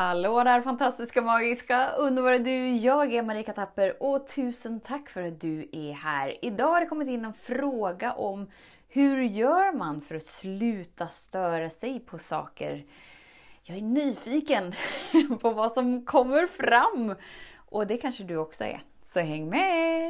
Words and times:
Hallå 0.00 0.44
där 0.44 0.60
fantastiska, 0.60 1.22
magiska, 1.22 1.90
underbara 1.90 2.38
du! 2.38 2.76
Jag 2.76 3.12
är 3.14 3.22
Marika 3.22 3.52
Tapper 3.52 4.02
och 4.02 4.28
tusen 4.28 4.80
tack 4.80 5.10
för 5.10 5.22
att 5.22 5.40
du 5.40 5.68
är 5.72 5.92
här. 5.92 6.44
Idag 6.44 6.68
har 6.68 6.80
det 6.80 6.86
kommit 6.86 7.08
in 7.08 7.24
en 7.24 7.32
fråga 7.32 8.12
om 8.12 8.50
hur 8.88 9.22
gör 9.22 9.72
man 9.72 10.00
för 10.00 10.14
att 10.14 10.26
sluta 10.26 11.08
störa 11.08 11.70
sig 11.70 12.00
på 12.00 12.18
saker? 12.18 12.84
Jag 13.62 13.76
är 13.76 13.82
nyfiken 13.82 14.74
på 15.40 15.50
vad 15.50 15.72
som 15.72 16.06
kommer 16.06 16.46
fram 16.46 17.14
och 17.56 17.86
det 17.86 17.96
kanske 17.96 18.24
du 18.24 18.36
också 18.36 18.64
är. 18.64 18.82
Så 19.12 19.20
häng 19.20 19.48
med! 19.48 20.09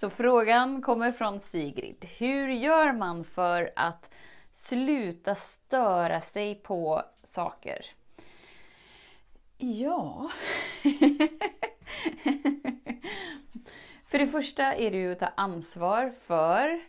Så 0.00 0.10
frågan 0.10 0.82
kommer 0.82 1.12
från 1.12 1.40
Sigrid. 1.40 2.04
Hur 2.18 2.48
gör 2.48 2.92
man 2.92 3.24
för 3.24 3.72
att 3.76 4.10
sluta 4.52 5.34
störa 5.34 6.20
sig 6.20 6.54
på 6.54 7.02
saker? 7.22 7.86
Ja... 9.56 10.30
för 14.06 14.18
det 14.18 14.26
första 14.26 14.74
är 14.74 14.90
det 14.90 14.98
ju 14.98 15.12
att 15.12 15.18
ta 15.18 15.30
ansvar 15.36 16.14
för 16.26 16.80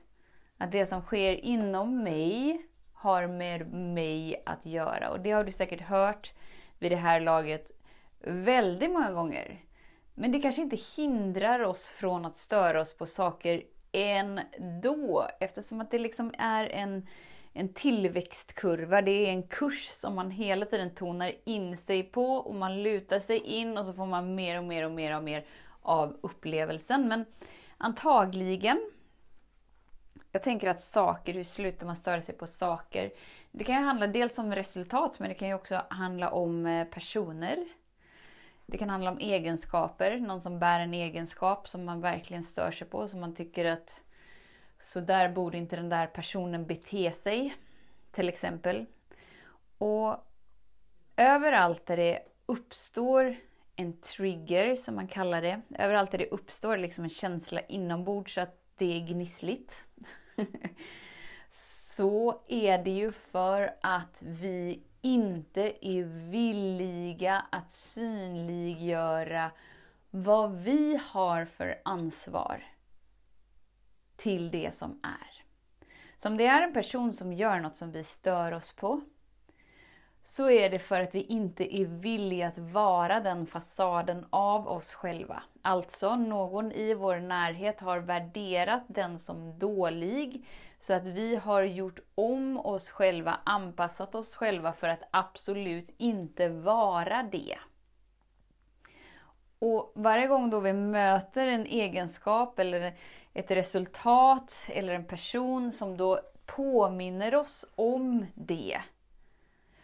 att 0.57 0.71
det 0.71 0.85
som 0.85 1.01
sker 1.01 1.45
inom 1.45 2.03
mig 2.03 2.65
har 2.93 3.27
med 3.27 3.73
mig 3.73 4.43
att 4.45 4.65
göra. 4.65 5.09
Och 5.09 5.19
det 5.19 5.31
har 5.31 5.43
du 5.43 5.51
säkert 5.51 5.81
hört 5.81 6.33
vid 6.79 6.91
det 6.91 6.95
här 6.95 7.19
laget 7.19 7.71
väldigt 8.19 8.91
många 8.91 9.11
gånger. 9.11 9.68
Men 10.19 10.31
det 10.31 10.39
kanske 10.39 10.61
inte 10.61 10.77
hindrar 10.95 11.59
oss 11.59 11.85
från 11.85 12.25
att 12.25 12.37
störa 12.37 12.81
oss 12.81 12.93
på 12.93 13.05
saker 13.05 13.63
ändå. 13.91 15.27
Eftersom 15.39 15.81
att 15.81 15.91
det 15.91 15.99
liksom 15.99 16.33
är 16.37 16.65
en, 16.65 17.07
en 17.53 17.73
tillväxtkurva. 17.73 19.01
Det 19.01 19.11
är 19.11 19.29
en 19.29 19.43
kurs 19.43 19.87
som 19.87 20.15
man 20.15 20.31
hela 20.31 20.65
tiden 20.65 20.95
tonar 20.95 21.31
in 21.45 21.77
sig 21.77 22.03
på 22.03 22.33
och 22.33 22.55
man 22.55 22.83
lutar 22.83 23.19
sig 23.19 23.37
in 23.37 23.77
och 23.77 23.85
så 23.85 23.93
får 23.93 24.05
man 24.05 24.35
mer 24.35 24.57
och 24.57 24.63
mer 24.63 24.85
och 24.85 24.91
mer 24.91 25.17
och 25.17 25.23
mer 25.23 25.45
av 25.81 26.17
upplevelsen. 26.21 27.07
Men 27.07 27.25
antagligen 27.77 28.91
jag 30.31 30.43
tänker 30.43 30.69
att 30.69 30.81
saker, 30.81 31.33
hur 31.33 31.43
slutar 31.43 31.85
man 31.85 31.95
störa 31.95 32.21
sig 32.21 32.35
på 32.35 32.47
saker? 32.47 33.11
Det 33.51 33.63
kan 33.63 33.75
ju 33.75 33.81
handla 33.81 34.07
dels 34.07 34.39
om 34.39 34.55
resultat 34.55 35.19
men 35.19 35.29
det 35.29 35.35
kan 35.35 35.47
ju 35.47 35.53
också 35.53 35.81
handla 35.89 36.29
om 36.29 36.65
eh, 36.65 36.87
personer. 36.87 37.65
Det 38.71 38.77
kan 38.77 38.89
handla 38.89 39.11
om 39.11 39.17
egenskaper, 39.17 40.17
någon 40.17 40.41
som 40.41 40.59
bär 40.59 40.79
en 40.79 40.93
egenskap 40.93 41.67
som 41.67 41.85
man 41.85 42.01
verkligen 42.01 42.43
stör 42.43 42.71
sig 42.71 42.87
på, 42.87 43.07
som 43.07 43.19
man 43.19 43.35
tycker 43.35 43.65
att 43.65 44.01
så 44.81 44.99
där 44.99 45.29
borde 45.29 45.57
inte 45.57 45.75
den 45.75 45.89
där 45.89 46.07
personen 46.07 46.65
bete 46.65 47.11
sig, 47.11 47.55
till 48.11 48.29
exempel. 48.29 48.85
Och 49.77 50.15
överallt 51.15 51.85
där 51.85 51.97
det 51.97 52.19
uppstår 52.45 53.35
en 53.75 54.01
trigger, 54.01 54.75
som 54.75 54.95
man 54.95 55.07
kallar 55.07 55.41
det, 55.41 55.61
överallt 55.69 56.11
där 56.11 56.17
det 56.17 56.29
uppstår 56.29 56.77
liksom 56.77 57.03
en 57.03 57.09
känsla 57.09 57.61
inombords 57.61 58.37
att 58.37 58.55
det 58.75 58.95
är 58.95 59.07
gnissligt, 59.07 59.83
så 61.51 62.41
är 62.47 62.77
det 62.77 62.91
ju 62.91 63.11
för 63.11 63.75
att 63.81 64.17
vi 64.19 64.83
inte 65.01 65.87
är 65.87 66.03
villiga 66.29 67.45
att 67.49 67.73
synliggöra 67.73 69.51
vad 70.09 70.55
vi 70.55 70.99
har 71.11 71.45
för 71.45 71.81
ansvar 71.85 72.63
till 74.15 74.51
det 74.51 74.75
som 74.75 74.99
är. 75.03 75.43
Så 76.17 76.27
om 76.27 76.37
det 76.37 76.45
är 76.45 76.61
en 76.61 76.73
person 76.73 77.13
som 77.13 77.33
gör 77.33 77.59
något 77.59 77.77
som 77.77 77.91
vi 77.91 78.03
stör 78.03 78.51
oss 78.51 78.75
på, 78.75 79.01
så 80.23 80.49
är 80.49 80.69
det 80.69 80.79
för 80.79 81.01
att 81.01 81.15
vi 81.15 81.21
inte 81.21 81.75
är 81.75 81.85
villiga 81.85 82.47
att 82.47 82.57
vara 82.57 83.19
den 83.19 83.47
fasaden 83.47 84.25
av 84.29 84.67
oss 84.67 84.93
själva. 84.93 85.43
Alltså, 85.61 86.15
någon 86.15 86.71
i 86.71 86.93
vår 86.93 87.19
närhet 87.19 87.79
har 87.79 87.99
värderat 87.99 88.83
den 88.87 89.19
som 89.19 89.59
dålig, 89.59 90.45
så 90.79 90.93
att 90.93 91.07
vi 91.07 91.35
har 91.35 91.61
gjort 91.61 91.99
om 92.15 92.57
oss 92.57 92.89
själva, 92.89 93.39
anpassat 93.43 94.15
oss 94.15 94.35
själva 94.35 94.73
för 94.73 94.87
att 94.87 95.03
absolut 95.11 95.89
inte 95.97 96.49
vara 96.49 97.23
det. 97.23 97.57
Och 99.59 99.91
varje 99.95 100.27
gång 100.27 100.49
då 100.49 100.59
vi 100.59 100.73
möter 100.73 101.47
en 101.47 101.65
egenskap 101.65 102.59
eller 102.59 102.93
ett 103.33 103.51
resultat 103.51 104.57
eller 104.67 104.93
en 104.93 105.05
person 105.05 105.71
som 105.71 105.97
då 105.97 106.19
påminner 106.45 107.35
oss 107.35 107.71
om 107.75 108.25
det, 108.35 108.81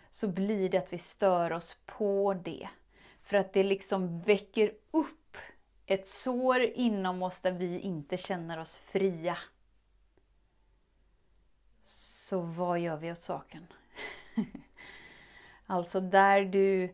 så 0.10 0.28
blir 0.28 0.70
det 0.70 0.78
att 0.78 0.94
vi 0.94 0.98
stör 0.98 1.54
oss 1.54 1.78
på 1.86 2.34
det. 2.34 2.70
För 3.24 3.38
att 3.38 3.54
det 3.54 3.64
liksom 3.64 4.20
väcker 4.20 4.72
upp 4.92 5.38
ett 5.86 6.08
sår 6.08 6.62
inom 6.62 7.24
oss 7.24 7.40
där 7.40 7.52
vi 7.52 7.80
inte 7.80 8.18
känner 8.18 8.60
oss 8.60 8.80
fria. 8.80 9.38
Så 12.26 12.42
vad 12.42 12.80
gör 12.80 12.98
vi 12.98 13.12
åt 13.12 13.22
saken? 13.22 13.68
alltså 15.66 16.00
där 16.00 16.42
du, 16.42 16.94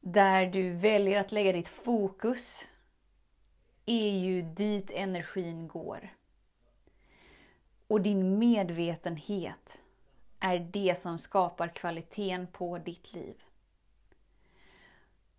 där 0.00 0.46
du 0.46 0.72
väljer 0.72 1.20
att 1.20 1.32
lägga 1.32 1.52
ditt 1.52 1.68
fokus 1.68 2.68
är 3.86 4.10
ju 4.10 4.42
dit 4.42 4.90
energin 4.90 5.68
går. 5.68 6.08
Och 7.86 8.00
din 8.00 8.38
medvetenhet 8.38 9.78
är 10.40 10.58
det 10.58 10.98
som 10.98 11.18
skapar 11.18 11.68
kvaliteten 11.68 12.46
på 12.46 12.78
ditt 12.78 13.12
liv. 13.12 13.34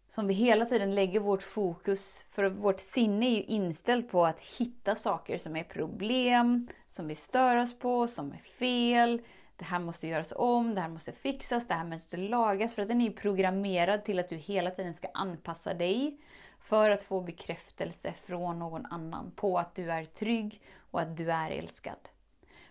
Som 0.09 0.27
vi 0.27 0.33
hela 0.33 0.65
tiden 0.65 0.95
lägger 0.95 1.19
vårt 1.19 1.43
fokus, 1.43 2.25
för 2.29 2.49
vårt 2.49 2.79
sinne 2.79 3.25
är 3.25 3.35
ju 3.35 3.43
inställt 3.43 4.11
på 4.11 4.25
att 4.25 4.39
hitta 4.39 4.95
saker 4.95 5.37
som 5.37 5.55
är 5.55 5.63
problem, 5.63 6.67
som 6.93 7.07
vi 7.07 7.15
stör 7.15 7.57
oss 7.57 7.79
på, 7.79 8.07
som 8.07 8.31
är 8.31 8.37
fel. 8.37 9.21
Det 9.55 9.65
här 9.65 9.79
måste 9.79 10.07
göras 10.07 10.33
om, 10.35 10.75
det 10.75 10.81
här 10.81 10.89
måste 10.89 11.11
fixas, 11.11 11.67
det 11.67 11.73
här 11.73 11.85
måste 11.85 12.17
lagas. 12.17 12.73
För 12.73 12.81
att 12.81 12.87
den 12.87 13.01
är 13.01 13.09
programmerad 13.09 14.05
till 14.05 14.19
att 14.19 14.29
du 14.29 14.35
hela 14.35 14.71
tiden 14.71 14.93
ska 14.93 15.07
anpassa 15.13 15.73
dig 15.73 16.17
för 16.59 16.89
att 16.89 17.03
få 17.03 17.21
bekräftelse 17.21 18.13
från 18.25 18.59
någon 18.59 18.85
annan 18.85 19.31
på 19.35 19.57
att 19.57 19.75
du 19.75 19.91
är 19.91 20.05
trygg 20.05 20.61
och 20.91 21.01
att 21.01 21.17
du 21.17 21.31
är 21.31 21.51
älskad. 21.51 22.09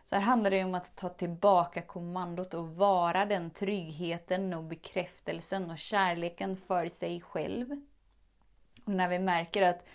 Så 0.05 0.15
här 0.15 0.23
handlar 0.23 0.51
det 0.51 0.65
om 0.65 0.75
att 0.75 0.97
ta 0.97 1.09
tillbaka 1.09 1.83
kommandot 1.83 2.55
och 2.55 2.77
vara 2.77 3.27
den 3.27 3.51
tryggheten 3.51 4.55
och 4.55 4.65
bekräftelsen 4.65 5.71
och 5.71 5.79
kärleken 5.79 6.57
för 6.57 6.89
sig 6.89 7.21
själv. 7.21 7.81
Och 8.85 8.93
när 8.93 9.09
vi 9.09 9.19
märker 9.19 9.63
att 9.63 9.87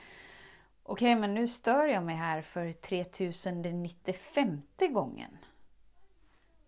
okej, 0.87 1.15
men 1.15 1.33
nu 1.33 1.47
stör 1.47 1.87
jag 1.87 2.03
mig 2.03 2.15
här 2.15 2.41
för 2.41 2.71
3095 2.71 4.61
gången. 4.91 5.37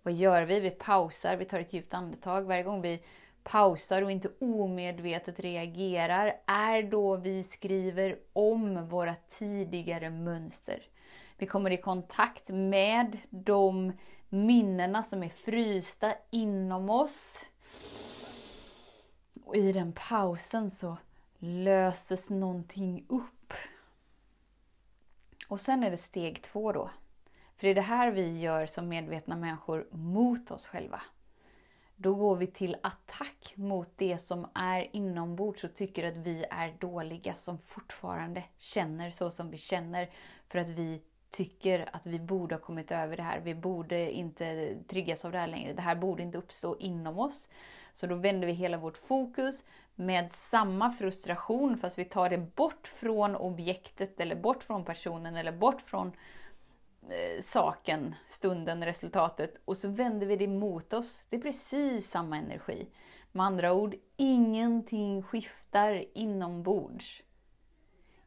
Vad 0.04 0.14
gör 0.14 0.44
vi? 0.44 0.60
Vi 0.60 0.70
pausar, 0.70 1.36
vi 1.36 1.46
tar 1.46 1.60
ett 1.60 1.74
djupt 1.74 1.94
andetag. 1.94 2.44
Varje 2.44 2.64
gång 2.64 2.82
vi 2.82 3.04
pausar 3.44 4.02
och 4.02 4.12
inte 4.12 4.30
omedvetet 4.40 5.40
reagerar 5.40 6.42
är 6.46 6.84
då 6.84 7.16
vi 7.16 7.44
skriver 7.44 8.20
om 8.34 8.88
våra 8.88 9.16
tidigare 9.30 10.10
mönster. 10.10 10.84
Vi 11.38 11.46
kommer 11.46 11.72
i 11.72 11.78
kontakt 11.78 12.50
med 12.50 13.18
de 13.30 13.94
minnena 14.30 15.04
som 15.04 15.24
är 15.24 15.30
frysta 15.30 16.14
inom 16.30 16.90
oss. 16.90 17.46
Och 19.46 19.56
i 19.56 19.72
den 19.72 19.94
pausen 20.10 20.72
så 20.72 20.98
löses 21.38 22.30
någonting 22.30 23.06
upp. 23.10 23.29
Och 25.50 25.62
sen 25.62 25.84
är 25.84 25.92
det 25.92 25.98
steg 25.98 26.42
två 26.42 26.72
då. 26.72 26.90
För 27.56 27.68
det 27.68 27.72
är 27.72 27.76
det 27.76 27.82
här 27.82 28.12
vi 28.12 28.40
gör 28.40 28.66
som 28.66 28.88
medvetna 28.88 29.36
människor 29.36 29.88
mot 29.92 30.52
oss 30.52 30.68
själva. 30.68 31.02
Då 31.96 32.16
går 32.16 32.36
vi 32.36 32.48
till 32.48 32.76
attack 32.84 33.54
mot 33.56 33.90
det 33.96 34.18
som 34.18 34.48
är 34.54 34.96
inombords 34.96 35.64
och 35.64 35.76
tycker 35.76 36.04
att 36.04 36.18
vi 36.18 36.46
är 36.52 36.78
dåliga 36.80 37.36
som 37.36 37.58
fortfarande 37.58 38.44
känner 38.58 39.12
så 39.12 39.32
som 39.32 39.52
vi 39.52 39.58
känner 39.58 40.10
för 40.48 40.60
att 40.60 40.70
vi 40.70 41.02
tycker 41.30 41.90
att 41.94 42.06
vi 42.06 42.20
borde 42.20 42.56
ha 42.56 42.60
kommit 42.60 42.92
över 42.92 43.18
det 43.18 43.24
här. 43.24 43.40
Vi 43.40 43.56
borde 43.56 44.12
inte 44.12 44.76
triggas 44.88 45.26
av 45.26 45.32
det 45.32 45.38
här 45.38 45.48
längre. 45.48 45.74
Det 45.74 45.82
här 45.82 45.96
borde 45.96 46.24
inte 46.24 46.38
uppstå 46.38 46.78
inom 46.78 47.20
oss. 47.20 47.50
Så 47.94 48.08
då 48.08 48.16
vänder 48.16 48.48
vi 48.48 48.54
hela 48.54 48.78
vårt 48.78 48.98
fokus 48.98 49.64
med 49.96 50.32
samma 50.32 50.92
frustration 50.92 51.78
fast 51.78 52.00
vi 52.00 52.06
tar 52.06 52.30
det 52.30 52.38
bort 52.38 52.88
från 52.88 53.36
objektet 53.36 54.20
eller 54.20 54.36
bort 54.36 54.64
från 54.64 54.86
personen 54.86 55.36
eller 55.36 55.52
bort 55.52 55.82
från 55.82 56.12
eh, 57.10 57.44
saken, 57.44 58.16
stunden, 58.30 58.86
resultatet 58.86 59.62
och 59.66 59.78
så 59.78 59.88
vänder 59.88 60.28
vi 60.28 60.36
det 60.36 60.48
mot 60.48 60.94
oss. 60.94 61.24
Det 61.30 61.38
är 61.38 61.42
precis 61.42 62.10
samma 62.10 62.38
energi. 62.38 62.88
Med 63.32 63.46
andra 63.46 63.74
ord, 63.74 63.96
ingenting 64.18 65.24
skiftar 65.24 66.06
inombords. 66.14 67.22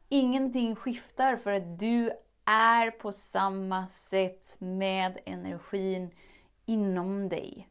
Ingenting 0.09 0.75
skiftar 0.75 1.35
för 1.35 1.51
att 1.51 1.79
du 1.79 2.11
är 2.45 2.91
på 2.91 3.11
samma 3.11 3.87
sätt 3.87 4.55
med 4.59 5.19
energin 5.25 6.11
inom 6.65 7.29
dig. 7.29 7.69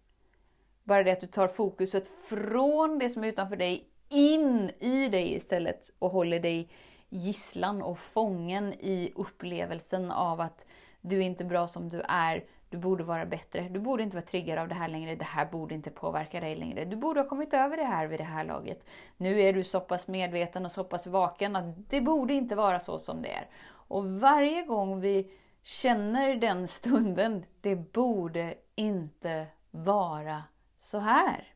Bara 0.84 1.02
det 1.02 1.12
att 1.12 1.20
du 1.20 1.26
tar 1.26 1.48
fokuset 1.48 2.08
från 2.28 2.98
det 2.98 3.10
som 3.10 3.24
är 3.24 3.28
utanför 3.28 3.56
dig 3.56 3.88
in 4.08 4.70
i 4.80 5.08
dig 5.08 5.34
istället 5.34 5.90
och 5.98 6.10
håller 6.10 6.40
dig 6.40 6.68
gisslan 7.08 7.82
och 7.82 7.98
fången 7.98 8.72
i 8.72 9.12
upplevelsen 9.16 10.10
av 10.10 10.40
att 10.40 10.66
du 11.00 11.18
är 11.18 11.22
inte 11.22 11.44
bra 11.44 11.68
som 11.68 11.88
du 11.88 12.02
är. 12.08 12.44
Du 12.70 12.78
borde 12.78 13.04
vara 13.04 13.26
bättre. 13.26 13.68
Du 13.68 13.80
borde 13.80 14.02
inte 14.02 14.16
vara 14.16 14.26
triggad 14.26 14.58
av 14.58 14.68
det 14.68 14.74
här 14.74 14.88
längre. 14.88 15.16
Det 15.16 15.24
här 15.24 15.46
borde 15.46 15.74
inte 15.74 15.90
påverka 15.90 16.40
dig 16.40 16.56
längre. 16.56 16.84
Du 16.84 16.96
borde 16.96 17.20
ha 17.20 17.28
kommit 17.28 17.54
över 17.54 17.76
det 17.76 17.84
här 17.84 18.06
vid 18.06 18.20
det 18.20 18.24
här 18.24 18.44
laget. 18.44 18.84
Nu 19.16 19.40
är 19.40 19.52
du 19.52 19.64
så 19.64 19.80
pass 19.80 20.08
medveten 20.08 20.64
och 20.64 20.72
så 20.72 20.84
pass 20.84 21.06
vaken 21.06 21.56
att 21.56 21.90
det 21.90 22.00
borde 22.00 22.34
inte 22.34 22.54
vara 22.54 22.80
så 22.80 22.98
som 22.98 23.22
det 23.22 23.32
är. 23.32 23.46
Och 23.92 24.20
varje 24.20 24.62
gång 24.62 25.00
vi 25.00 25.30
känner 25.62 26.34
den 26.34 26.68
stunden, 26.68 27.44
det 27.60 27.76
borde 27.76 28.54
inte 28.74 29.46
vara 29.70 30.44
så 30.80 30.98
här. 30.98 31.54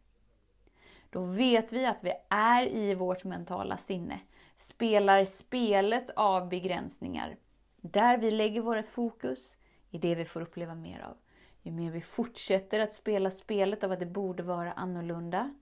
Då 1.11 1.25
vet 1.25 1.73
vi 1.73 1.87
att 1.87 2.05
vi 2.05 2.12
är 2.29 2.67
i 2.67 2.94
vårt 2.94 3.25
mentala 3.25 3.77
sinne, 3.77 4.21
spelar 4.56 5.25
spelet 5.25 6.11
av 6.11 6.49
begränsningar. 6.49 7.37
Där 7.81 8.19
vi 8.19 8.31
lägger 8.31 8.61
vårt 8.61 8.87
fokus 8.87 9.56
är 9.91 9.99
det 9.99 10.15
vi 10.15 10.25
får 10.25 10.41
uppleva 10.41 10.75
mer 10.75 11.00
av. 11.00 11.17
Ju 11.62 11.73
mer 11.73 11.91
vi 11.91 12.00
fortsätter 12.00 12.81
att 12.81 12.93
spela 12.93 13.31
spelet 13.31 13.85
av 13.85 13.93
att 13.93 14.00
det 14.00 14.06
borde 14.06 14.43
vara 14.43 14.73
annorlunda, 14.73 15.55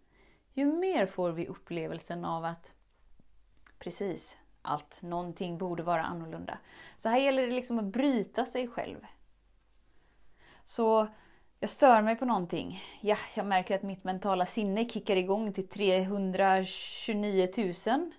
ju 0.53 0.73
mer 0.73 1.07
får 1.07 1.31
vi 1.31 1.47
upplevelsen 1.47 2.25
av 2.25 2.45
att 2.45 2.73
precis, 3.79 4.37
allt, 4.65 5.03
någonting 5.03 5.59
borde 5.59 5.83
vara 5.83 6.03
annorlunda. 6.03 6.59
Så 6.97 7.09
här 7.09 7.19
gäller 7.19 7.43
det 7.47 7.55
liksom 7.55 7.79
att 7.79 7.85
bryta 7.85 8.47
sig 8.47 8.69
själv. 8.69 9.07
Så 10.65 11.09
jag 11.61 11.71
stör 11.71 12.03
mig 12.03 12.17
på 12.17 12.25
någonting. 12.25 12.83
Ja, 13.01 13.17
jag 13.35 13.47
märker 13.47 13.75
att 13.75 13.83
mitt 13.83 14.05
mentala 14.05 14.47
sinne 14.47 14.89
kickar 14.89 15.17
igång 15.17 15.53
till 15.53 15.69
329 15.69 17.49
000. 17.87 18.13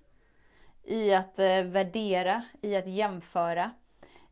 I 0.83 1.13
att 1.13 1.39
eh, 1.39 1.61
värdera, 1.61 2.43
i 2.61 2.75
att 2.75 2.87
jämföra, 2.87 3.71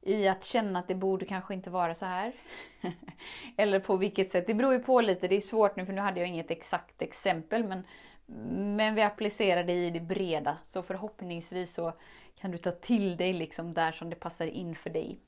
i 0.01 0.27
att 0.27 0.44
känna 0.44 0.80
att 0.80 0.88
det 0.88 0.95
borde 0.95 1.25
kanske 1.25 1.54
inte 1.54 1.69
vara 1.69 1.95
så 1.95 2.06
här. 2.06 2.33
Eller 3.57 3.80
på 3.80 3.98
vilket 3.98 4.31
sätt. 4.31 4.48
Det 4.48 4.54
beror 4.54 4.74
ju 4.74 4.80
på 4.80 5.01
lite. 5.01 5.27
Det 5.27 5.36
är 5.36 5.42
svårt 5.42 5.75
nu 5.75 5.86
för 5.86 5.94
nu 5.94 6.01
hade 6.01 6.19
jag 6.19 6.30
inget 6.30 6.51
exakt 6.51 7.01
exempel. 7.01 7.63
Men, 7.63 7.83
men 8.25 8.96
vi 8.96 9.02
applicerar 9.02 9.64
det 9.64 9.74
i 9.74 9.90
det 9.90 10.00
breda. 10.00 10.58
Så 10.64 10.84
förhoppningsvis 10.84 11.74
så 11.74 11.94
kan 12.36 12.52
du 12.52 12.58
ta 12.58 12.72
till 12.72 13.18
dig 13.18 13.34
liksom 13.34 13.74
där 13.74 13.92
som 13.92 14.10
det 14.10 14.16
passar 14.16 14.48
in 14.48 14.75
för 14.75 14.90
dig. 14.90 15.20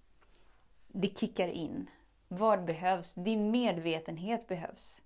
Det 0.88 1.20
kickar 1.20 1.48
in. 1.48 1.90
Vad 2.28 2.66
behövs? 2.66 3.14
Din 3.14 3.52
medvetenhet 3.52 4.48
behövs. 4.48 5.02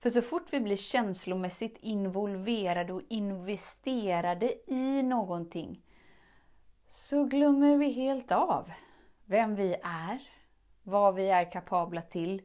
För 0.00 0.10
så 0.10 0.22
fort 0.22 0.46
vi 0.50 0.60
blir 0.60 0.76
känslomässigt 0.76 1.78
involverade 1.80 2.92
och 2.92 3.02
investerade 3.08 4.54
i 4.72 5.02
någonting 5.02 5.82
så 6.88 7.24
glömmer 7.24 7.76
vi 7.76 7.92
helt 7.92 8.32
av 8.32 8.72
vem 9.24 9.54
vi 9.54 9.74
är, 9.82 10.28
vad 10.82 11.14
vi 11.14 11.28
är 11.28 11.52
kapabla 11.52 12.02
till. 12.02 12.42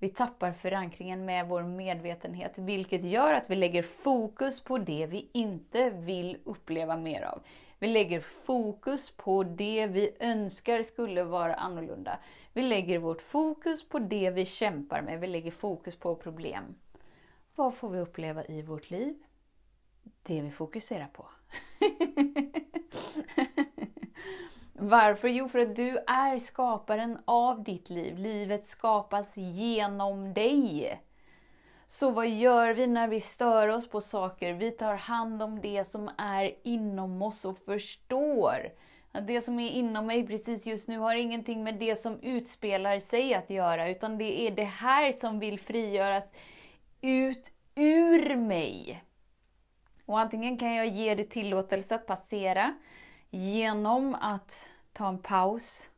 Vi 0.00 0.08
tappar 0.08 0.52
förankringen 0.52 1.24
med 1.24 1.48
vår 1.48 1.62
medvetenhet, 1.62 2.52
vilket 2.58 3.04
gör 3.04 3.32
att 3.32 3.44
vi 3.50 3.56
lägger 3.56 3.82
fokus 3.82 4.60
på 4.60 4.78
det 4.78 5.06
vi 5.06 5.28
inte 5.32 5.90
vill 5.90 6.38
uppleva 6.44 6.96
mer 6.96 7.22
av. 7.22 7.42
Vi 7.78 7.88
lägger 7.88 8.20
fokus 8.20 9.10
på 9.10 9.42
det 9.42 9.86
vi 9.86 10.16
önskar 10.20 10.82
skulle 10.82 11.24
vara 11.24 11.54
annorlunda. 11.54 12.18
Vi 12.52 12.62
lägger 12.62 12.98
vårt 12.98 13.22
fokus 13.22 13.88
på 13.88 13.98
det 13.98 14.30
vi 14.30 14.46
kämpar 14.46 15.02
med. 15.02 15.20
Vi 15.20 15.26
lägger 15.26 15.50
fokus 15.50 15.96
på 15.96 16.14
problem. 16.14 16.74
Vad 17.54 17.74
får 17.74 17.88
vi 17.88 17.98
uppleva 17.98 18.44
i 18.44 18.62
vårt 18.62 18.90
liv? 18.90 19.14
Det 20.22 20.40
vi 20.40 20.50
fokuserar 20.50 21.06
på. 21.12 21.26
Varför? 24.80 25.28
Jo, 25.28 25.48
för 25.48 25.58
att 25.58 25.76
du 25.76 25.98
är 26.06 26.38
skaparen 26.38 27.18
av 27.24 27.62
ditt 27.62 27.90
liv. 27.90 28.18
Livet 28.18 28.66
skapas 28.66 29.36
genom 29.36 30.34
dig. 30.34 31.00
Så 31.86 32.10
vad 32.10 32.28
gör 32.28 32.74
vi 32.74 32.86
när 32.86 33.08
vi 33.08 33.20
stör 33.20 33.68
oss 33.68 33.88
på 33.88 34.00
saker? 34.00 34.52
Vi 34.52 34.70
tar 34.70 34.94
hand 34.94 35.42
om 35.42 35.60
det 35.60 35.84
som 35.84 36.10
är 36.18 36.54
inom 36.62 37.22
oss 37.22 37.44
och 37.44 37.58
förstår 37.58 38.72
att 39.12 39.26
det 39.26 39.40
som 39.40 39.60
är 39.60 39.70
inom 39.70 40.06
mig 40.06 40.26
precis 40.26 40.66
just 40.66 40.88
nu 40.88 40.98
har 40.98 41.14
ingenting 41.14 41.64
med 41.64 41.74
det 41.74 41.96
som 41.96 42.20
utspelar 42.20 43.00
sig 43.00 43.34
att 43.34 43.50
göra, 43.50 43.88
utan 43.88 44.18
det 44.18 44.40
är 44.40 44.50
det 44.50 44.64
här 44.64 45.12
som 45.12 45.38
vill 45.38 45.60
frigöras 45.60 46.24
ut 47.00 47.52
ur 47.74 48.36
mig. 48.36 49.02
Och 50.06 50.20
antingen 50.20 50.58
kan 50.58 50.74
jag 50.74 50.86
ge 50.86 51.14
det 51.14 51.24
tillåtelse 51.24 51.94
att 51.94 52.06
passera 52.06 52.74
genom 53.30 54.14
att 54.14 54.66
ta 54.98 55.08
en 55.08 55.18
paus, 55.18 55.88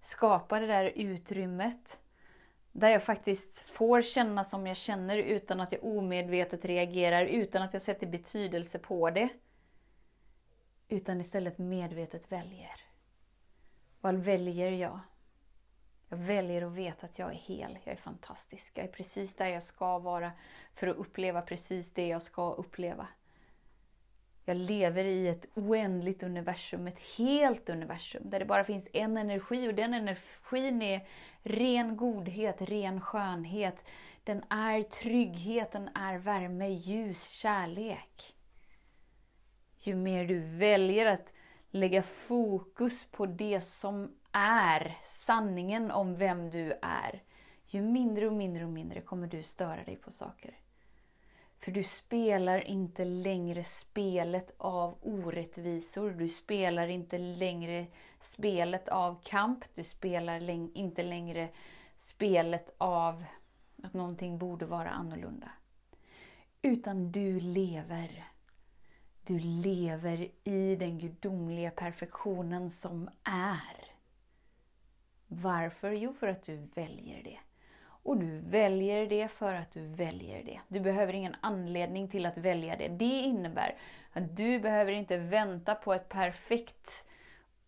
skapa 0.00 0.60
det 0.60 0.66
där 0.66 0.92
utrymmet 0.96 1.98
där 2.72 2.88
jag 2.88 3.02
faktiskt 3.02 3.60
får 3.60 4.02
känna 4.02 4.44
som 4.44 4.66
jag 4.66 4.76
känner 4.76 5.18
utan 5.18 5.60
att 5.60 5.72
jag 5.72 5.84
omedvetet 5.84 6.64
reagerar, 6.64 7.24
utan 7.26 7.62
att 7.62 7.72
jag 7.72 7.82
sätter 7.82 8.06
betydelse 8.06 8.78
på 8.78 9.10
det. 9.10 9.28
Utan 10.88 11.20
istället 11.20 11.58
medvetet 11.58 12.32
väljer. 12.32 12.80
Vad 14.00 14.14
väljer 14.14 14.70
jag? 14.70 15.00
Jag 16.08 16.18
väljer 16.18 16.62
att 16.62 16.72
veta 16.72 17.06
att 17.06 17.18
jag 17.18 17.30
är 17.30 17.38
hel, 17.38 17.78
jag 17.84 17.92
är 17.92 18.00
fantastisk, 18.00 18.72
jag 18.74 18.84
är 18.84 18.92
precis 18.92 19.34
där 19.34 19.46
jag 19.48 19.62
ska 19.62 19.98
vara 19.98 20.32
för 20.74 20.86
att 20.86 20.96
uppleva 20.96 21.42
precis 21.42 21.92
det 21.92 22.06
jag 22.06 22.22
ska 22.22 22.52
uppleva. 22.52 23.06
Jag 24.48 24.56
lever 24.56 25.04
i 25.04 25.28
ett 25.28 25.48
oändligt 25.54 26.22
universum, 26.22 26.86
ett 26.86 26.98
helt 27.16 27.68
universum, 27.68 28.30
där 28.30 28.38
det 28.38 28.44
bara 28.44 28.64
finns 28.64 28.88
en 28.92 29.16
energi 29.16 29.68
och 29.68 29.74
den 29.74 29.94
energin 29.94 30.82
är 30.82 31.06
ren 31.42 31.96
godhet, 31.96 32.62
ren 32.62 33.00
skönhet. 33.00 33.84
Den 34.24 34.42
är 34.50 34.82
trygghet, 34.82 35.72
den 35.72 35.88
är 35.94 36.18
värme, 36.18 36.68
ljus, 36.68 37.28
kärlek. 37.28 38.36
Ju 39.78 39.94
mer 39.94 40.24
du 40.24 40.38
väljer 40.38 41.06
att 41.06 41.32
lägga 41.70 42.02
fokus 42.02 43.04
på 43.04 43.26
det 43.26 43.60
som 43.60 44.16
är 44.32 44.96
sanningen 45.06 45.90
om 45.90 46.16
vem 46.16 46.50
du 46.50 46.72
är, 46.82 47.22
ju 47.66 47.82
mindre 47.82 48.26
och 48.26 48.32
mindre 48.32 48.64
och 48.64 48.72
mindre 48.72 49.00
kommer 49.00 49.26
du 49.26 49.42
störa 49.42 49.84
dig 49.84 49.96
på 49.96 50.10
saker. 50.10 50.54
För 51.60 51.72
du 51.72 51.84
spelar 51.84 52.60
inte 52.60 53.04
längre 53.04 53.64
spelet 53.64 54.54
av 54.58 54.98
orättvisor. 55.02 56.10
Du 56.10 56.28
spelar 56.28 56.88
inte 56.88 57.18
längre 57.18 57.86
spelet 58.20 58.88
av 58.88 59.22
kamp. 59.22 59.64
Du 59.74 59.84
spelar 59.84 60.50
inte 60.76 61.02
längre 61.02 61.48
spelet 61.98 62.74
av 62.78 63.24
att 63.82 63.94
någonting 63.94 64.38
borde 64.38 64.66
vara 64.66 64.90
annorlunda. 64.90 65.50
Utan 66.62 67.12
du 67.12 67.40
lever. 67.40 68.28
Du 69.24 69.38
lever 69.38 70.28
i 70.44 70.76
den 70.76 70.98
gudomliga 70.98 71.70
perfektionen 71.70 72.70
som 72.70 73.10
är. 73.24 73.84
Varför? 75.26 75.92
Jo, 75.92 76.12
för 76.12 76.28
att 76.28 76.42
du 76.42 76.56
väljer 76.56 77.22
det. 77.22 77.38
Och 78.08 78.16
du 78.16 78.38
väljer 78.38 79.06
det 79.06 79.28
för 79.28 79.54
att 79.54 79.70
du 79.70 79.86
väljer 79.86 80.42
det. 80.44 80.60
Du 80.68 80.80
behöver 80.80 81.12
ingen 81.12 81.36
anledning 81.40 82.08
till 82.08 82.26
att 82.26 82.38
välja 82.38 82.76
det. 82.76 82.88
Det 82.88 83.04
innebär 83.04 83.76
att 84.12 84.36
du 84.36 84.60
behöver 84.60 84.92
inte 84.92 85.18
vänta 85.18 85.74
på 85.74 85.94
ett 85.94 86.08
perfekt 86.08 87.06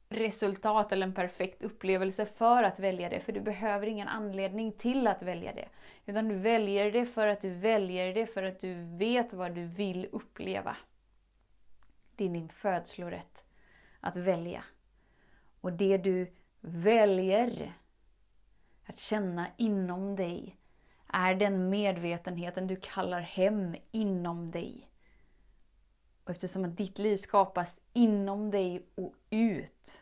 resultat 0.09 0.92
eller 0.92 1.06
en 1.06 1.14
perfekt 1.14 1.62
upplevelse 1.62 2.26
för 2.26 2.62
att 2.62 2.78
välja 2.78 3.09
det. 3.09 3.20
För 3.20 3.32
du 3.32 3.40
behöver 3.40 3.87
ingen 3.87 4.09
anledning 4.09 4.73
till 4.73 5.06
att 5.06 5.23
välja 5.23 5.52
det. 5.52 5.68
Utan 6.06 6.28
du 6.28 6.35
väljer 6.35 6.92
det 6.92 7.06
för 7.06 7.26
att 7.26 7.40
du 7.40 7.54
väljer 7.54 8.14
det 8.14 8.26
för 8.26 8.42
att 8.42 8.61
du 8.61 8.75
vet 8.97 9.32
vad 9.32 9.54
du 9.54 9.66
vill 9.66 10.09
uppleva. 10.12 10.76
Det 12.16 12.25
är 12.25 12.28
din 12.28 12.49
födslorätt 12.49 13.44
att 14.00 14.16
välja. 14.16 14.64
Och 15.61 15.73
det 15.73 15.97
du 15.99 16.32
väljer 16.61 17.75
att 18.90 18.99
känna 18.99 19.47
inom 19.56 20.16
dig 20.16 20.56
är 21.06 21.35
den 21.35 21.70
medvetenheten 21.70 22.66
du 22.66 22.76
kallar 22.76 23.20
hem 23.20 23.76
inom 23.90 24.50
dig. 24.50 24.90
Och 26.25 26.30
eftersom 26.30 26.64
att 26.64 26.76
ditt 26.76 26.99
liv 26.99 27.16
skapas 27.16 27.80
inom 27.92 28.50
dig 28.50 28.87
och 28.94 29.14
ut 29.30 30.00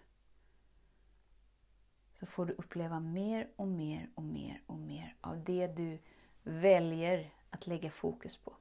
så 2.15 2.27
får 2.27 2.47
du 2.47 2.53
uppleva 2.53 3.01
mer 3.01 3.49
och 3.57 3.69
mer 3.69 4.11
och 4.15 4.23
mer 4.23 4.63
och 4.67 4.79
mer 4.79 5.15
av 5.21 5.45
det 5.45 5.67
du 5.67 5.99
väljer 6.43 7.31
att 7.51 7.67
lägga 7.67 7.91
fokus 7.91 8.37
på. 8.37 8.57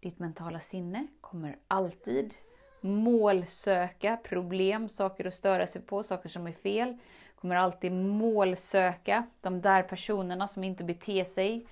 Ditt 0.00 0.18
mentala 0.18 0.60
sinne 0.60 1.06
kommer 1.20 1.58
alltid 1.68 2.34
målsöka 2.80 4.16
problem, 4.16 4.88
saker 4.88 5.24
att 5.26 5.34
störa 5.34 5.66
sig 5.66 5.82
på, 5.82 6.02
saker 6.02 6.28
som 6.28 6.46
är 6.46 6.52
fel. 6.52 6.98
Kommer 7.40 7.56
alltid 7.56 7.92
målsöka 7.92 9.26
de 9.40 9.60
där 9.60 9.82
personerna 9.82 10.48
som 10.48 10.64
inte 10.64 10.84
beter 10.84 11.24
sig. 11.24 11.66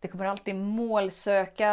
Det 0.00 0.08
kommer 0.08 0.24
alltid 0.24 0.54
målsöka 0.54 1.70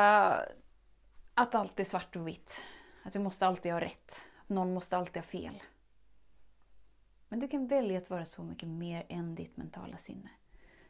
att 1.33 1.55
allt 1.55 1.79
är 1.79 1.83
svart 1.83 2.15
och 2.15 2.27
vitt. 2.27 2.61
Att 3.03 3.13
du 3.13 3.19
måste 3.19 3.47
alltid 3.47 3.71
ha 3.71 3.81
rätt. 3.81 4.21
Att 4.41 4.49
någon 4.49 4.73
måste 4.73 4.97
alltid 4.97 5.21
ha 5.21 5.27
fel. 5.27 5.63
Men 7.29 7.39
du 7.39 7.47
kan 7.47 7.67
välja 7.67 7.97
att 7.97 8.09
vara 8.09 8.25
så 8.25 8.43
mycket 8.43 8.69
mer 8.69 9.05
än 9.09 9.35
ditt 9.35 9.57
mentala 9.57 9.97
sinne. 9.97 10.29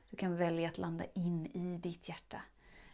Du 0.10 0.18
kan 0.18 0.38
välja 0.38 0.70
att 0.70 0.78
landa 0.78 1.06
in 1.14 1.46
i 1.46 1.78
ditt 1.78 2.10
hjärta. 2.10 2.42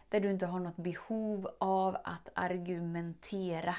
Där 0.10 0.20
du 0.20 0.32
inte 0.32 0.46
har 0.46 0.60
något 0.60 0.76
behov 0.76 1.50
av 1.58 1.98
att 2.04 2.30
argumentera. 2.34 3.76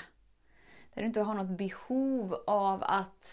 Där 0.95 1.03
du 1.03 1.07
inte 1.07 1.21
har 1.21 1.35
något 1.35 1.59
behov 1.59 2.35
av 2.47 2.83
att 2.83 3.31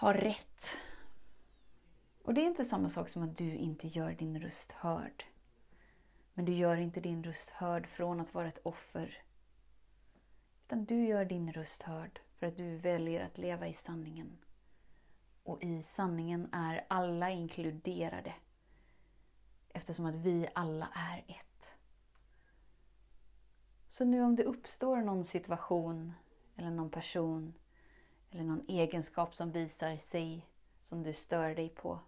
har 0.00 0.14
rätt. 0.14 0.76
Och 2.22 2.34
det 2.34 2.40
är 2.40 2.46
inte 2.46 2.64
samma 2.64 2.88
sak 2.88 3.08
som 3.08 3.22
att 3.22 3.36
du 3.36 3.54
inte 3.54 3.88
gör 3.88 4.12
din 4.12 4.40
röst 4.40 4.72
hörd. 4.72 5.24
Men 6.34 6.44
du 6.44 6.52
gör 6.52 6.76
inte 6.76 7.00
din 7.00 7.24
röst 7.24 7.50
hörd 7.50 7.86
från 7.86 8.20
att 8.20 8.34
vara 8.34 8.48
ett 8.48 8.60
offer. 8.62 9.22
Utan 10.64 10.84
du 10.84 11.06
gör 11.06 11.24
din 11.24 11.52
röst 11.52 11.82
hörd 11.82 12.20
för 12.38 12.46
att 12.46 12.56
du 12.56 12.76
väljer 12.76 13.26
att 13.26 13.38
leva 13.38 13.68
i 13.68 13.74
sanningen. 13.74 14.38
Och 15.42 15.62
i 15.62 15.82
sanningen 15.82 16.48
är 16.52 16.86
alla 16.88 17.30
inkluderade. 17.30 18.34
Eftersom 19.68 20.06
att 20.06 20.16
vi 20.16 20.48
alla 20.54 20.88
är 20.94 21.18
ett. 21.28 21.70
Så 23.88 24.04
nu 24.04 24.22
om 24.22 24.36
det 24.36 24.44
uppstår 24.44 24.96
någon 24.96 25.24
situation 25.24 26.12
eller 26.56 26.70
någon 26.70 26.90
person 26.90 27.54
eller 28.30 28.44
någon 28.44 28.64
egenskap 28.68 29.34
som 29.34 29.52
visar 29.52 29.96
sig 29.96 30.46
som 30.82 31.02
du 31.02 31.12
stör 31.12 31.54
dig 31.54 31.68
på. 31.68 31.98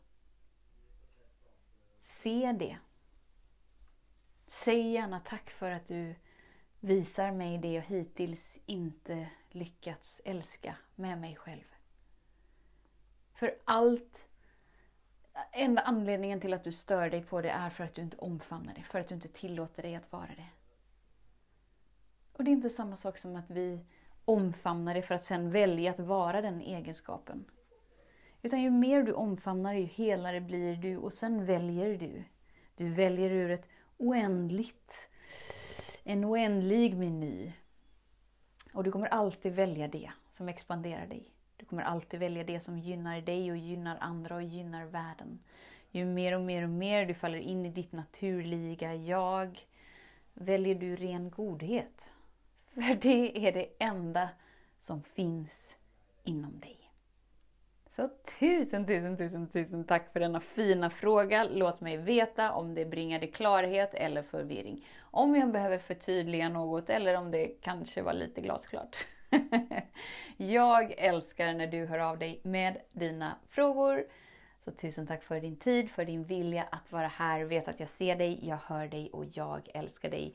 Se 2.00 2.52
det. 2.52 2.78
Säg 4.46 4.92
gärna 4.92 5.20
tack 5.20 5.50
för 5.50 5.70
att 5.70 5.86
du 5.86 6.14
visar 6.80 7.32
mig 7.32 7.58
det 7.58 7.72
jag 7.72 7.82
hittills 7.82 8.58
inte 8.66 9.28
lyckats 9.50 10.20
älska 10.24 10.76
med 10.94 11.18
mig 11.18 11.36
själv. 11.36 11.64
För 13.34 13.54
allt, 13.64 14.24
enda 15.52 15.82
anledningen 15.82 16.40
till 16.40 16.54
att 16.54 16.64
du 16.64 16.72
stör 16.72 17.10
dig 17.10 17.22
på 17.24 17.40
det 17.40 17.50
är 17.50 17.70
för 17.70 17.84
att 17.84 17.94
du 17.94 18.02
inte 18.02 18.16
omfamnar 18.16 18.74
det, 18.74 18.82
för 18.82 18.98
att 18.98 19.08
du 19.08 19.14
inte 19.14 19.28
tillåter 19.28 19.82
dig 19.82 19.94
att 19.94 20.12
vara 20.12 20.26
det. 20.36 20.48
Och 22.32 22.44
det 22.44 22.50
är 22.50 22.52
inte 22.52 22.70
samma 22.70 22.96
sak 22.96 23.18
som 23.18 23.36
att 23.36 23.50
vi 23.50 23.84
Omfamna 24.24 24.94
det 24.94 25.02
för 25.02 25.14
att 25.14 25.24
sen 25.24 25.50
välja 25.50 25.90
att 25.90 26.00
vara 26.00 26.40
den 26.42 26.60
egenskapen. 26.60 27.44
Utan 28.42 28.62
ju 28.62 28.70
mer 28.70 29.02
du 29.02 29.12
omfamnar 29.12 29.74
ju 29.74 29.84
helare 29.84 30.40
blir 30.40 30.76
du 30.76 30.96
och 30.96 31.12
sen 31.12 31.46
väljer 31.46 31.98
du. 31.98 32.24
Du 32.76 32.88
väljer 32.88 33.30
ur 33.30 33.50
ett 33.50 33.68
oändligt, 33.96 35.08
en 36.04 36.24
oändlig 36.24 36.96
meny. 36.96 37.52
Och 38.72 38.84
du 38.84 38.92
kommer 38.92 39.06
alltid 39.06 39.52
välja 39.52 39.88
det 39.88 40.10
som 40.32 40.48
expanderar 40.48 41.06
dig. 41.06 41.32
Du 41.56 41.66
kommer 41.66 41.82
alltid 41.82 42.20
välja 42.20 42.44
det 42.44 42.60
som 42.60 42.78
gynnar 42.78 43.20
dig 43.20 43.50
och 43.50 43.56
gynnar 43.56 43.96
andra 44.00 44.34
och 44.34 44.42
gynnar 44.42 44.84
världen. 44.84 45.38
Ju 45.90 46.04
mer 46.04 46.34
och 46.34 46.42
mer 46.42 46.62
och 46.62 46.70
mer 46.70 47.06
du 47.06 47.14
faller 47.14 47.38
in 47.38 47.66
i 47.66 47.70
ditt 47.70 47.92
naturliga 47.92 48.94
jag 48.94 49.60
väljer 50.34 50.74
du 50.74 50.96
ren 50.96 51.30
godhet. 51.30 52.06
För 52.74 52.94
det 52.94 53.48
är 53.48 53.52
det 53.52 53.68
enda 53.78 54.28
som 54.80 55.02
finns 55.02 55.74
inom 56.24 56.60
dig. 56.60 56.78
Så 57.96 58.10
tusen, 58.40 58.86
tusen, 58.86 59.16
tusen, 59.16 59.48
tusen 59.48 59.84
tack 59.84 60.12
för 60.12 60.20
denna 60.20 60.40
fina 60.40 60.90
fråga. 60.90 61.44
Låt 61.44 61.80
mig 61.80 61.96
veta 61.96 62.52
om 62.52 62.74
det 62.74 62.84
bringade 62.84 63.26
klarhet 63.26 63.94
eller 63.94 64.22
förvirring. 64.22 64.86
Om 65.00 65.36
jag 65.36 65.52
behöver 65.52 65.78
förtydliga 65.78 66.48
något 66.48 66.90
eller 66.90 67.14
om 67.14 67.30
det 67.30 67.46
kanske 67.46 68.02
var 68.02 68.12
lite 68.12 68.40
glasklart. 68.40 68.96
jag 70.36 70.92
älskar 70.92 71.54
när 71.54 71.66
du 71.66 71.86
hör 71.86 71.98
av 71.98 72.18
dig 72.18 72.40
med 72.44 72.76
dina 72.92 73.36
frågor. 73.48 74.04
Så 74.64 74.70
tusen 74.70 75.06
tack 75.06 75.22
för 75.22 75.40
din 75.40 75.56
tid, 75.56 75.90
för 75.90 76.04
din 76.04 76.24
vilja 76.24 76.62
att 76.70 76.92
vara 76.92 77.08
här. 77.08 77.44
Vet 77.44 77.68
att 77.68 77.80
jag 77.80 77.88
ser 77.88 78.16
dig, 78.16 78.48
jag 78.48 78.58
hör 78.66 78.86
dig 78.86 79.10
och 79.12 79.24
jag 79.32 79.68
älskar 79.74 80.10
dig. 80.10 80.34